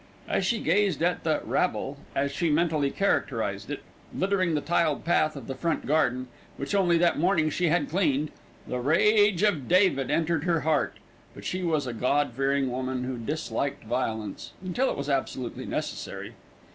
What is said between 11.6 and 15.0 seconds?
was a God fearing woman who disliked violence until it